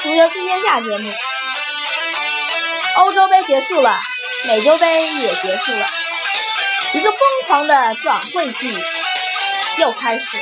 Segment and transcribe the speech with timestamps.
[0.00, 1.12] 足球新天下》节目。
[2.98, 3.98] 欧洲杯结束了，
[4.46, 5.86] 美洲杯也结束了，
[6.94, 8.72] 一个疯狂的转会季
[9.78, 10.36] 又开始。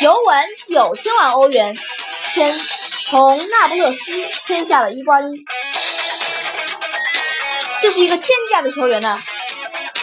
[0.00, 1.76] 尤文九千万欧元
[2.32, 2.52] 签
[3.06, 5.44] 从那不勒斯签下了伊瓜因，
[7.80, 9.20] 这是一个天价的球员呢。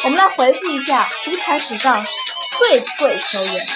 [0.04, 2.06] 我们来回顾一下足坛史上
[2.58, 3.68] 最贵球员。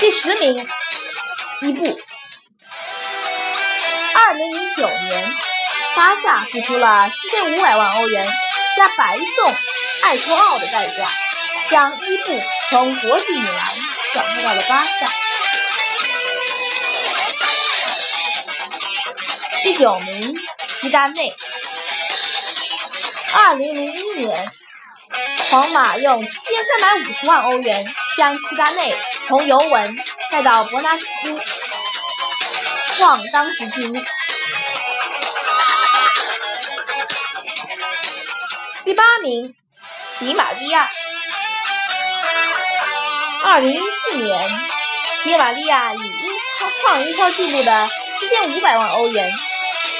[0.00, 0.66] 第十名，
[1.60, 2.00] 伊布。
[4.14, 5.34] 二零零九年，
[5.94, 8.26] 巴萨付出了四千五百万欧元
[8.78, 9.54] 加白送
[10.02, 11.06] 艾托奥的代价。
[11.68, 13.66] 将伊布从国际米兰
[14.12, 15.06] 转会到了巴萨。
[19.62, 21.32] 第九名，齐达内。
[23.34, 24.52] 二零零一年，
[25.50, 28.94] 皇马用七千三百五十万欧元将齐达内
[29.26, 29.96] 从尤文
[30.30, 30.98] 带到伯纳乌，
[32.98, 33.98] 创当时纪录。
[38.84, 39.54] 第八名，
[40.18, 40.90] 迪玛利亚。
[43.42, 44.50] 二零一四年，
[45.24, 49.32] 迪玛利亚以英超创英超纪录的七千五百万欧元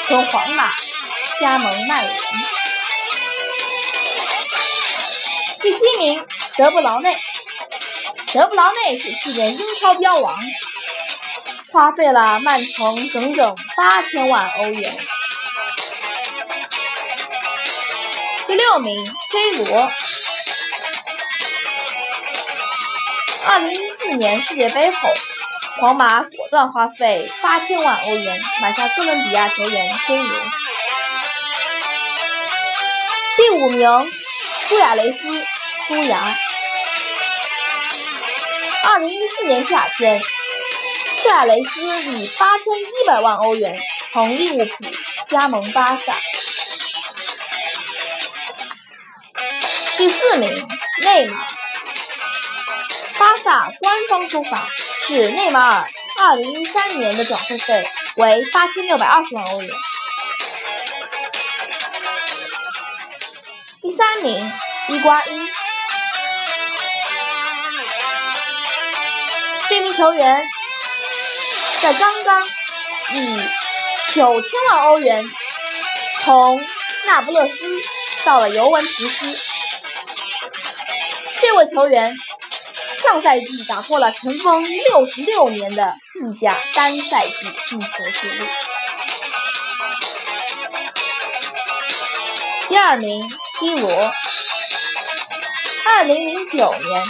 [0.06, 0.70] 从皇马
[1.40, 2.20] 加盟曼联。
[5.62, 6.22] 第七名，
[6.58, 7.18] 德布劳内。
[8.32, 10.38] 德布劳内是去年英超标王，
[11.72, 14.96] 花费了曼城整整八千万欧元。
[18.46, 19.90] 第六名，J 罗。
[23.46, 25.08] 二零一四年世界杯后，
[25.80, 30.40] 皇马果断花费八千万欧元买下哥伦比亚球员 J 罗。
[33.36, 34.12] 第五名，
[34.68, 35.46] 苏亚雷斯，
[35.88, 36.36] 苏牙。
[38.92, 40.20] 二零一四年夏天，
[41.22, 43.78] 苏亚雷斯以八千一百万欧元
[44.12, 44.84] 从利物浦
[45.28, 46.12] 加盟巴萨。
[49.96, 50.68] 第四名，
[51.04, 51.46] 内马尔。
[53.16, 54.66] 巴萨官方说法
[55.06, 59.70] 是内马尔2013年的转会费为8620万欧元。
[63.82, 64.52] 第三名，
[64.88, 65.48] 伊瓜因。
[69.70, 70.42] 这名球员
[71.80, 72.44] 在刚刚
[73.14, 73.40] 以
[74.12, 75.24] 9000万欧元
[76.18, 76.60] 从
[77.06, 77.54] 那不勒斯
[78.24, 79.38] 到了尤文图斯。
[81.40, 82.16] 这位球员。
[83.02, 87.32] 上赛季打破了尘封六十六年的意甲单赛季
[87.68, 88.46] 进球纪录。
[92.68, 93.22] 第二名
[93.58, 94.12] ，C 罗。
[95.86, 97.04] 二零零九年，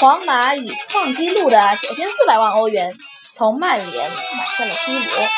[0.00, 2.96] 皇马以创纪录的九千四百万欧元
[3.32, 5.28] 从曼联买下了 C 罗。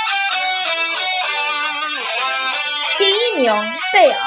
[2.98, 3.52] 第一名，
[3.92, 4.18] 贝尔。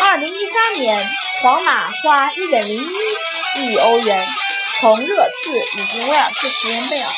[0.00, 1.10] 二零一三年，
[1.42, 2.88] 皇马花一点零一。
[3.56, 4.28] 亿欧元
[4.76, 7.08] 从热刺引进威尔士球员贝尔。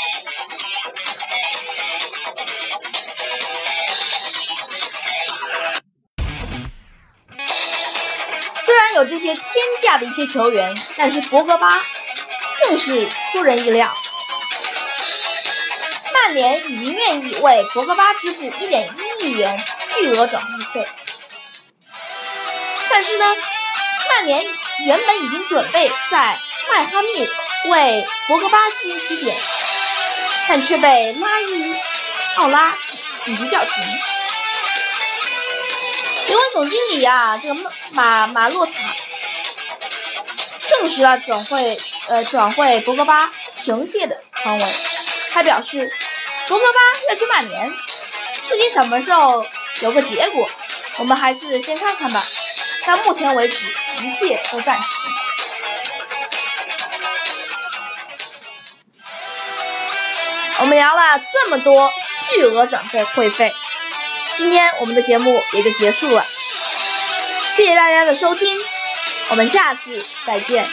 [9.05, 9.44] 这些天
[9.81, 11.83] 价的一些球员，但是博格巴
[12.62, 13.93] 更是出人意料。
[16.12, 18.88] 曼联已经愿意为博格巴支付一点
[19.21, 19.59] 一亿元
[19.94, 20.88] 巨额转会费，
[22.88, 23.25] 但是呢，
[24.09, 24.47] 曼联。
[24.87, 26.38] 原本已经准备在
[26.71, 27.28] 迈哈密
[27.71, 29.37] 为博格巴进行体检，
[30.49, 31.75] 但却被拉伊
[32.37, 32.75] 奥拉
[33.27, 33.71] 紧急叫停。
[36.31, 38.73] 因为总经理啊，这个马马洛塔
[40.69, 41.77] 证实了转会
[42.09, 44.75] 呃转会博格巴停歇的传闻，
[45.33, 45.91] 他表示
[46.47, 47.69] 博格巴要去曼联，
[48.49, 49.45] 至于什么时候
[49.81, 50.49] 有个结果，
[50.99, 52.25] 我们还是先看看吧。
[52.87, 53.67] 到目前为止，
[54.05, 54.85] 一切都暂停。
[60.61, 61.93] 我们聊了这么多
[62.23, 63.53] 巨额转费会费，
[64.40, 66.25] 今天我们的节目也就结束了。
[67.54, 68.58] 谢谢大家的收听，
[69.28, 70.66] 我们下次再见。